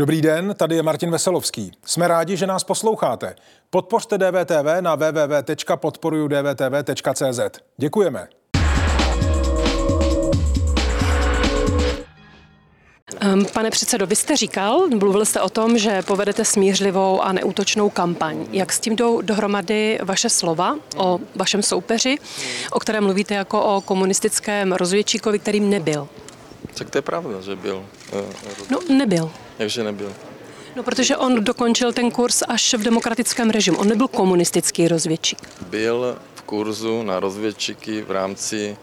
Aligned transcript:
Dobrý 0.00 0.22
den, 0.22 0.54
tady 0.56 0.76
je 0.76 0.82
Martin 0.82 1.10
Veselovský. 1.10 1.72
Jsme 1.84 2.08
rádi, 2.08 2.36
že 2.36 2.46
nás 2.46 2.64
posloucháte. 2.64 3.34
Podpořte 3.70 4.18
DVTV 4.18 4.80
na 4.80 4.94
www.podporujudvtv.cz. 4.94 7.40
Děkujeme. 7.76 8.28
Ehm, 13.20 13.46
pane 13.52 13.70
předsedo, 13.70 14.06
vy 14.06 14.16
jste 14.16 14.36
říkal, 14.36 14.88
mluvil 14.88 15.24
jste 15.24 15.40
o 15.40 15.48
tom, 15.48 15.78
že 15.78 16.02
povedete 16.02 16.44
smířlivou 16.44 17.20
a 17.20 17.32
neútočnou 17.32 17.90
kampaň. 17.90 18.46
Jak 18.50 18.72
s 18.72 18.80
tím 18.80 18.96
jdou 18.96 19.20
dohromady 19.20 19.98
vaše 20.02 20.28
slova 20.28 20.76
o 20.96 21.18
vašem 21.36 21.62
soupeři, 21.62 22.16
o 22.72 22.80
kterém 22.80 23.04
mluvíte 23.04 23.34
jako 23.34 23.62
o 23.62 23.80
komunistickém 23.80 24.72
rozvědčíkovi, 24.72 25.38
kterým 25.38 25.70
nebyl? 25.70 26.08
Tak 26.74 26.90
to 26.90 26.98
je 26.98 27.02
pravda, 27.02 27.40
že 27.40 27.56
byl. 27.56 27.86
No, 28.70 28.78
nebyl. 28.96 29.30
Jakže 29.60 29.82
nebyl? 29.84 30.12
No, 30.76 30.82
protože 30.82 31.16
on 31.16 31.44
dokončil 31.44 31.92
ten 31.92 32.10
kurz 32.10 32.42
až 32.48 32.74
v 32.74 32.82
demokratickém 32.82 33.50
režimu. 33.50 33.78
On 33.78 33.88
nebyl 33.88 34.08
komunistický 34.08 34.88
rozvědčík. 34.88 35.38
Byl 35.66 36.16
v 36.34 36.42
kurzu 36.42 37.02
na 37.02 37.20
rozvědčíky 37.20 38.02
v 38.02 38.10
rámci 38.10 38.76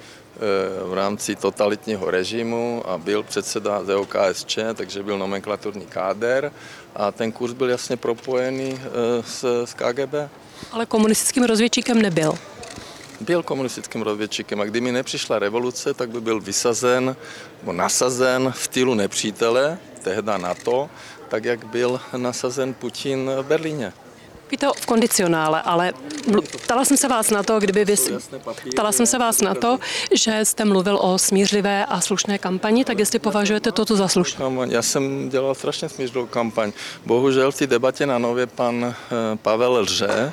v 0.85 0.93
rámci 0.93 1.35
totalitního 1.35 2.11
režimu 2.11 2.83
a 2.85 2.97
byl 2.97 3.23
předseda 3.23 3.83
ZOKSČ, 3.83 4.59
takže 4.73 5.03
byl 5.03 5.17
nomenklaturní 5.17 5.85
káder 5.85 6.51
a 6.95 7.11
ten 7.11 7.31
kurz 7.31 7.53
byl 7.53 7.69
jasně 7.69 7.97
propojený 7.97 8.79
s, 9.25 9.63
s 9.65 9.73
KGB. 9.73 10.13
Ale 10.71 10.85
komunistickým 10.85 11.43
rozvědčíkem 11.43 12.01
nebyl. 12.01 12.37
Byl 13.21 13.43
komunistickým 13.43 14.01
rozvědčíkem 14.01 14.61
a 14.61 14.65
kdyby 14.65 14.91
nepřišla 14.91 15.39
revoluce, 15.39 15.93
tak 15.93 16.09
by 16.09 16.21
byl 16.21 16.39
vysazen 16.41 17.15
nebo 17.61 17.73
nasazen 17.73 18.53
v 18.55 18.67
týlu 18.67 18.93
nepřítele, 18.93 19.77
tehda 19.99 20.37
NATO, 20.37 20.89
tak 21.27 21.45
jak 21.45 21.65
byl 21.65 21.99
nasazen 22.17 22.73
Putin 22.73 23.31
v 23.41 23.45
Berlíně. 23.45 23.93
Víte 24.51 24.67
v 24.77 24.85
kondicionále, 24.85 25.61
ale 25.61 25.93
ptala 26.63 26.85
jsem 26.85 26.97
se 26.97 27.07
vás 27.07 27.29
na 27.29 27.43
to, 27.43 27.59
kdyby 27.59 27.85
vy... 27.85 27.95
Ptala 28.71 28.91
jsem 28.91 29.05
se 29.05 29.17
vás 29.17 29.41
na 29.41 29.55
to, 29.55 29.79
že 30.11 30.45
jste 30.45 30.65
mluvil 30.65 30.99
o 31.01 31.17
smířlivé 31.17 31.85
a 31.85 32.01
slušné 32.01 32.37
kampani, 32.37 32.85
tak 32.85 32.99
jestli 32.99 33.19
považujete 33.19 33.71
toto 33.71 33.95
za 33.95 34.07
slušné? 34.07 34.45
Já 34.69 34.81
jsem 34.81 35.29
dělal 35.29 35.55
strašně 35.55 35.89
smířlivou 35.89 36.27
kampaň. 36.27 36.71
Bohužel 37.05 37.51
v 37.51 37.57
té 37.57 37.67
debatě 37.67 38.05
na 38.05 38.17
Nově 38.17 38.47
pan 38.47 38.85
eh, 38.85 38.93
Pavel 39.35 39.73
lže, 39.73 40.31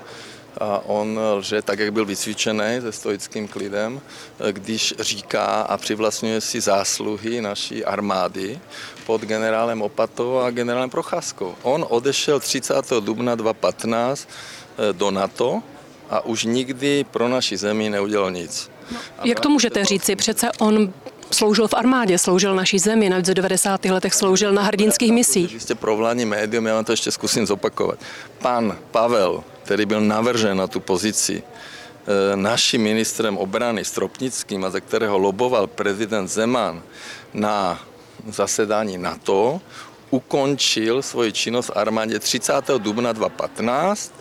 a 0.60 0.82
on 0.86 1.20
lže 1.34 1.62
tak, 1.62 1.78
jak 1.78 1.92
byl 1.92 2.04
vycvičený 2.04 2.80
se 2.80 2.92
stoickým 2.92 3.48
klidem, 3.48 4.00
když 4.50 4.94
říká 4.98 5.44
a 5.44 5.76
přivlastňuje 5.76 6.40
si 6.40 6.60
zásluhy 6.60 7.40
naší 7.40 7.84
armády 7.84 8.60
pod 9.06 9.20
generálem 9.20 9.82
Opatovou 9.82 10.38
a 10.38 10.50
generálem 10.50 10.90
Procházkou. 10.90 11.54
On 11.62 11.86
odešel 11.88 12.40
30. 12.40 12.74
dubna 13.00 13.34
2015 13.34 14.28
eh, 14.28 14.92
do 14.92 15.10
NATO 15.10 15.62
a 16.10 16.24
už 16.24 16.44
nikdy 16.44 17.04
pro 17.10 17.28
naši 17.28 17.56
zemi 17.56 17.90
neudělal 17.90 18.30
nic. 18.30 18.70
No, 18.90 18.98
jak 19.24 19.40
to 19.40 19.48
můžete 19.48 19.84
říci? 19.84 20.16
Přece 20.16 20.52
on 20.58 20.92
sloužil 21.30 21.68
v 21.68 21.74
armádě, 21.74 22.18
sloužil 22.18 22.54
naší 22.54 22.78
zemi, 22.78 23.10
navíc 23.10 23.28
v 23.28 23.34
90. 23.34 23.84
letech 23.84 24.14
sloužil 24.14 24.52
na 24.52 24.62
hrdinských 24.62 25.12
misích. 25.12 25.54
Vy 25.54 25.60
jste 25.60 25.74
provládní 25.74 26.24
médium, 26.24 26.66
já 26.66 26.74
vám 26.74 26.84
to 26.84 26.92
ještě 26.92 27.10
zkusím 27.10 27.46
zopakovat. 27.46 27.98
Pan 28.38 28.78
Pavel 28.90 29.44
který 29.64 29.86
byl 29.86 30.00
navržen 30.00 30.56
na 30.56 30.66
tu 30.66 30.80
pozici 30.80 31.42
eh, 31.42 32.36
naším 32.36 32.82
ministrem 32.82 33.36
obrany 33.36 33.84
Stropnickým 33.84 34.64
a 34.64 34.70
ze 34.70 34.80
kterého 34.80 35.18
loboval 35.18 35.66
prezident 35.66 36.28
Zeman 36.28 36.82
na 37.34 37.80
zasedání 38.28 38.98
NATO, 38.98 39.60
ukončil 40.10 41.02
svoji 41.02 41.32
činnost 41.32 41.66
v 41.66 41.76
armádě 41.76 42.18
30. 42.18 42.52
dubna 42.78 43.12
2015, 43.12 44.12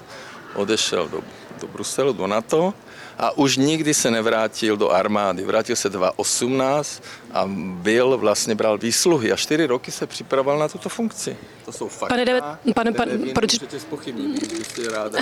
odešel 0.56 1.08
do, 1.08 1.22
do 1.62 1.68
Bruselu, 1.68 2.14
do 2.14 2.28
NATO 2.28 2.74
a 3.18 3.38
už 3.38 3.58
nikdy 3.58 3.94
se 3.94 4.12
nevrátil 4.12 4.78
do 4.78 4.90
armády. 4.90 5.44
Vrátil 5.44 5.76
se 5.76 5.90
2018 5.90 7.04
a 7.34 7.44
byl, 7.48 8.18
vlastně 8.18 8.56
bral 8.56 8.78
výsluhy 8.78 9.32
a 9.32 9.36
čtyři 9.36 9.66
roky 9.66 9.92
se 9.92 10.08
připravoval 10.08 10.60
na 10.60 10.68
tuto 10.68 10.90
funkci. 10.90 11.38
To 11.66 11.72
jsou 11.72 11.88
fakta, 11.88 12.14
pane, 12.14 12.26
Deve, 12.26 12.42
pane, 12.76 12.92
pane, 12.92 13.12
proč... 13.34 13.60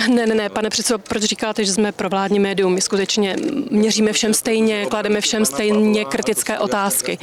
Ne, 0.08 0.26
ne, 0.26 0.34
ne, 0.34 0.48
pane 0.48 0.70
předsedo, 0.70 0.98
proč 0.98 1.22
říkáte, 1.22 1.64
že 1.64 1.72
jsme 1.72 1.92
pro 1.92 2.08
vládní 2.08 2.40
médium? 2.40 2.74
My 2.74 2.80
skutečně 2.80 3.36
měříme 3.70 4.12
všem 4.12 4.34
stejně, 4.34 4.86
klademe 4.86 5.20
všem 5.20 5.44
stejně 5.44 6.04
kritické 6.04 6.58
otázky. 6.58 7.18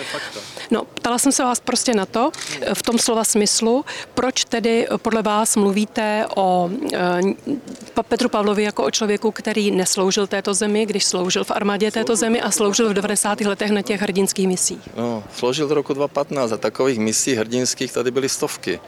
No, 0.72 0.84
ptala 0.86 1.18
jsem 1.18 1.32
se 1.32 1.44
vás 1.44 1.60
prostě 1.60 1.94
na 1.94 2.06
to, 2.06 2.32
v 2.74 2.82
tom 2.82 2.98
slova 2.98 3.24
smyslu, 3.24 3.86
proč 4.14 4.46
tedy 4.46 4.88
podle 4.98 5.22
vás 5.22 5.56
mluvíte 5.56 6.26
o 6.36 6.70
uh, 6.72 8.04
Petru 8.08 8.30
Pavlovi 8.30 8.64
jako 8.64 8.84
o 8.84 8.92
člověku, 8.92 9.32
který 9.32 9.72
nesloužil 9.72 10.28
této 10.28 10.54
zemi, 10.60 10.86
když 10.86 11.06
sloužil 11.06 11.44
v 11.44 11.52
armádě 11.52 11.92
této 11.92 12.16
zemi 12.16 12.42
a 12.42 12.52
sloužil 12.52 12.90
v 12.90 12.94
90. 12.94 13.42
letech 13.42 13.72
na 13.72 13.82
těch 13.82 14.02
hrdinských 14.02 14.48
misích? 14.48 14.90
No, 14.98 15.24
sloužil 15.36 15.68
do 15.68 15.76
roku 15.76 15.94
2015 15.94 16.52
a 16.52 16.58
takových 16.58 17.00
misí 17.00 17.34
hrdinských 17.34 17.92
tady 17.92 18.12
byly 18.12 18.30
stovky. 18.30 18.80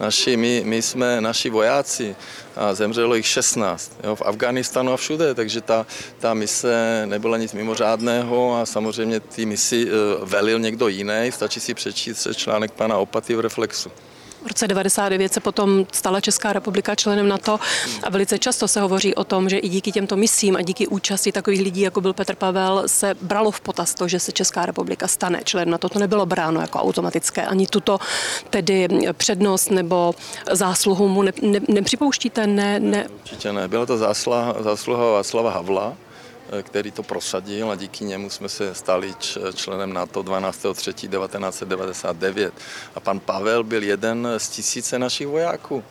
Naši, 0.00 0.36
my, 0.36 0.62
my 0.64 0.82
jsme 0.82 1.20
naši 1.20 1.50
vojáci 1.50 2.16
a 2.56 2.74
zemřelo 2.74 3.14
jich 3.14 3.26
16 3.26 3.92
jo, 4.04 4.16
v 4.16 4.22
Afganistanu 4.22 4.92
a 4.92 4.96
všude, 4.96 5.34
takže 5.34 5.60
ta, 5.60 5.86
ta 6.18 6.34
mise 6.34 7.02
nebyla 7.06 7.38
nic 7.38 7.52
mimořádného 7.52 8.56
a 8.56 8.66
samozřejmě 8.66 9.20
ty 9.20 9.46
misi 9.46 9.84
uh, 9.84 9.90
velil 10.28 10.58
někdo 10.58 10.88
jiný, 10.88 11.30
stačí 11.30 11.60
si 11.60 11.74
přečíst 11.74 12.28
článek 12.34 12.72
pana 12.72 12.98
Opaty 12.98 13.36
v 13.36 13.40
Reflexu. 13.40 13.90
V 14.46 14.48
roce 14.48 14.68
99 14.68 15.32
se 15.32 15.40
potom 15.40 15.86
stala 15.92 16.20
Česká 16.20 16.52
republika 16.52 16.94
členem 16.94 17.28
NATO 17.28 17.58
a 18.02 18.10
velice 18.10 18.38
často 18.38 18.68
se 18.68 18.80
hovoří 18.80 19.14
o 19.14 19.24
tom, 19.24 19.48
že 19.48 19.58
i 19.58 19.68
díky 19.68 19.92
těmto 19.92 20.16
misím 20.16 20.56
a 20.56 20.62
díky 20.62 20.86
účasti 20.86 21.32
takových 21.32 21.60
lidí, 21.60 21.80
jako 21.80 22.00
byl 22.00 22.12
Petr 22.12 22.34
Pavel, 22.34 22.82
se 22.86 23.14
bralo 23.22 23.50
v 23.50 23.60
potaz 23.60 23.94
to, 23.94 24.08
že 24.08 24.20
se 24.20 24.32
Česká 24.32 24.66
republika 24.66 25.08
stane 25.08 25.40
členem 25.44 25.70
NATO. 25.70 25.88
To 25.88 25.98
nebylo 25.98 26.26
bráno 26.26 26.60
jako 26.60 26.78
automatické. 26.78 27.46
Ani 27.46 27.66
tuto 27.66 27.98
tedy 28.50 28.88
přednost 29.12 29.70
nebo 29.70 30.14
zásluhu 30.52 31.08
mu 31.08 31.22
ne, 31.22 31.32
ne, 31.42 31.60
nepřipouštíte? 31.68 32.46
Ne, 32.46 32.80
ne. 32.80 33.08
Určitě 33.08 33.52
ne. 33.52 33.68
Byla 33.68 33.86
to 33.86 33.98
zásluha, 33.98 34.54
zásluha 34.60 35.12
Václava 35.12 35.50
Havla, 35.50 35.96
který 36.62 36.90
to 36.90 37.02
prosadil 37.02 37.70
a 37.70 37.74
díky 37.74 38.04
němu 38.04 38.30
jsme 38.30 38.48
se 38.48 38.74
stali 38.74 39.14
členem 39.54 39.92
NATO 39.92 40.22
12.3.1999. 40.22 42.50
A 42.94 43.00
pan 43.00 43.20
Pavel 43.20 43.64
byl 43.64 43.82
jeden 43.82 44.28
z 44.36 44.48
tisíce 44.48 44.98
našich 44.98 45.26
vojáků. 45.26 45.84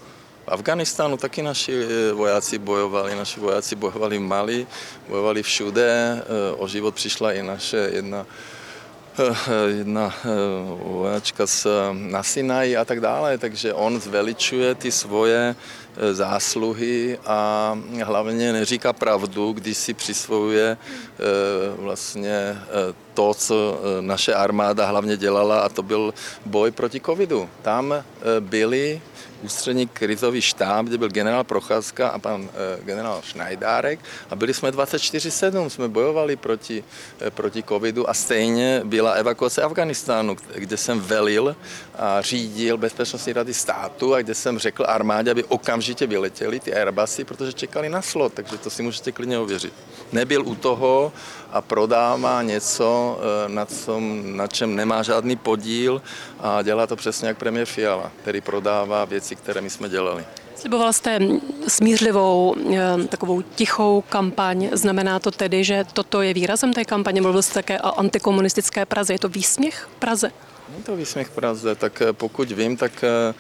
V 0.46 0.52
Afganistánu 0.52 1.18
taky 1.18 1.42
naši 1.42 1.74
eh, 1.74 2.14
vojáci 2.14 2.58
bojovali, 2.58 3.16
naši 3.16 3.40
vojáci 3.40 3.76
bojovali 3.76 4.18
v 4.18 4.22
Mali, 4.22 4.68
bojovali 5.10 5.44
všude, 5.44 6.22
eh, 6.22 6.24
o 6.58 6.68
život 6.68 6.96
přišla 6.96 7.34
i 7.34 7.44
naše 7.44 7.78
jedna 7.78 8.26
jedna 9.68 10.14
vojáčka 10.84 11.48
z, 11.48 11.68
na 11.92 12.24
Sinaji 12.24 12.78
a 12.78 12.86
tak 12.86 13.00
dále, 13.00 13.38
takže 13.38 13.74
on 13.74 14.00
zveličuje 14.00 14.76
ty 14.76 14.92
svoje 14.92 15.56
Eh, 15.98 16.14
zásluhy 16.14 17.20
a 17.26 17.72
hlavně 18.04 18.54
neříká 18.54 18.94
pravdu, 18.94 19.52
když 19.52 19.78
si 19.78 19.94
přisvojuje 19.94 20.78
eh, 20.78 21.24
vlastně 21.78 22.36
eh, 22.36 22.60
to, 23.14 23.34
co 23.34 23.82
naše 24.02 24.34
armáda 24.34 24.86
hlavně 24.86 25.18
dělala 25.18 25.60
a 25.60 25.70
to 25.70 25.84
byl 25.84 26.14
boj 26.46 26.72
proti 26.72 27.00
covidu. 27.00 27.50
Tam 27.62 28.04
byli 28.40 29.02
ústřední 29.42 29.88
krizový 29.88 30.42
štáb, 30.42 30.86
kde 30.86 30.98
byl 30.98 31.10
generál 31.10 31.44
Procházka 31.44 32.08
a 32.08 32.20
pan 32.20 32.50
generál 32.84 33.22
Šnajdárek 33.24 34.00
a 34.30 34.36
byli 34.36 34.54
jsme 34.54 34.72
24-7, 34.72 35.70
jsme 35.70 35.88
bojovali 35.88 36.36
proti, 36.36 36.84
proti 37.30 37.64
covidu 37.64 38.10
a 38.10 38.14
stejně 38.14 38.82
byla 38.84 39.12
evakuace 39.12 39.62
Afganistánu, 39.62 40.36
kde 40.56 40.78
jsem 40.78 41.00
velil 41.00 41.56
a 41.98 42.22
řídil 42.22 42.78
Bezpečnostní 42.78 43.34
rady 43.34 43.54
státu 43.54 44.14
a 44.14 44.22
kde 44.22 44.36
jsem 44.36 44.60
řekl 44.60 44.86
armádě, 44.88 45.32
aby 45.32 45.44
okamžitě 45.44 46.08
vyletěli 46.08 46.60
ty 46.60 46.74
Airbusy, 46.74 47.24
protože 47.24 47.54
čekali 47.54 47.90
na 47.90 48.02
slot, 48.02 48.34
takže 48.34 48.58
to 48.58 48.70
si 48.70 48.84
můžete 48.84 49.12
klidně 49.12 49.40
ověřit. 49.40 49.74
Nebyl 50.12 50.48
u 50.48 50.56
toho 50.56 51.14
a 51.52 51.62
prodává 51.62 52.42
něco, 52.42 53.20
eh, 53.20 53.50
na, 53.50 53.66
com, 53.66 54.38
na 54.38 54.48
čem 54.48 54.76
nemá 54.76 55.04
žádný 55.04 55.36
podíl 55.36 56.02
a 56.40 56.62
dělá 56.62 56.88
to 56.88 56.96
přesně 56.96 57.28
jak 57.28 57.38
premiér 57.38 57.66
Fiala, 57.66 58.12
který 58.22 58.42
prodává 58.42 59.06
věci, 59.06 59.25
které 59.36 59.62
my 59.62 59.70
jsme 59.70 59.90
dělali. 59.90 60.26
Sliboval 60.56 60.94
jste 60.94 61.20
smířlivou, 61.68 62.56
eh, 62.74 63.08
takovou 63.08 63.42
tichou 63.42 64.04
kampaň. 64.10 64.70
Znamená 64.72 65.20
to 65.20 65.32
tedy, 65.32 65.64
že 65.64 65.86
toto 65.94 66.22
je 66.22 66.34
výrazem 66.34 66.74
té 66.74 66.86
kampaně? 66.86 67.22
Mluvil 67.22 67.42
jste 67.42 67.54
také 67.54 67.82
o 67.82 68.00
antikomunistické 68.00 68.86
Praze. 68.86 69.14
Je 69.14 69.20
to 69.20 69.30
výsměch 69.30 69.90
Praze? 70.00 70.32
Není 70.70 70.84
to 70.84 70.96
výsměch 70.96 71.30
Praze, 71.30 71.76
tak 71.76 72.02
eh, 72.02 72.14
pokud 72.14 72.52
vím, 72.52 72.78
tak 72.78 73.04
eh, 73.04 73.34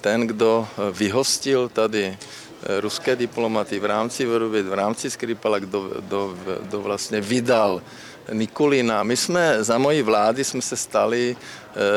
ten, 0.00 0.26
kdo 0.26 0.68
vyhostil 0.92 1.68
tady 1.68 2.18
ruské 2.80 3.16
diplomaty 3.16 3.80
v 3.80 3.84
rámci 3.84 4.26
Vrubit, 4.26 4.66
v 4.66 4.74
rámci 4.74 5.10
Skripala, 5.10 5.58
kdo, 5.58 5.90
kdo, 6.00 6.36
kdo 6.60 6.80
vlastně 6.80 7.20
vydal 7.20 7.82
Nikulina. 8.32 9.02
My 9.02 9.16
jsme 9.16 9.64
za 9.64 9.78
mojí 9.78 10.02
vlády 10.02 10.44
jsme 10.44 10.62
se 10.62 10.76
stali 10.76 11.36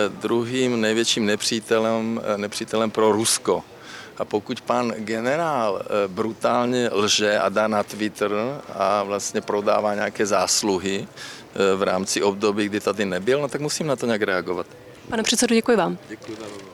druhým 0.09 0.81
největším 0.81 1.25
nepřítelem, 1.25 2.21
nepřítelem 2.37 2.91
pro 2.91 3.11
Rusko. 3.11 3.63
A 4.17 4.25
pokud 4.25 4.61
pan 4.61 4.93
generál 4.97 5.81
brutálně 6.07 6.89
lže 6.91 7.39
a 7.39 7.49
dá 7.49 7.67
na 7.67 7.83
Twitter 7.83 8.31
a 8.73 9.03
vlastně 9.03 9.41
prodává 9.41 9.95
nějaké 9.95 10.25
zásluhy 10.25 11.07
v 11.75 11.83
rámci 11.83 12.21
období, 12.21 12.65
kdy 12.65 12.79
tady 12.79 13.05
nebyl, 13.05 13.41
no 13.41 13.47
tak 13.47 13.61
musím 13.61 13.87
na 13.87 13.95
to 13.95 14.05
nějak 14.05 14.21
reagovat. 14.21 14.67
Pane 15.09 15.23
předsedo, 15.23 15.55
děkuji 15.55 15.77
vám. 15.77 15.97
Děkuji 16.09 16.35
za 16.35 16.43
rozhovor. 16.43 16.72